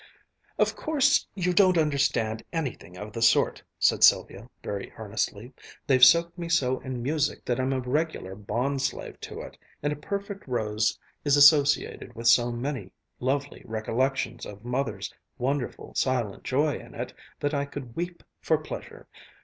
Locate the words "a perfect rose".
9.93-10.97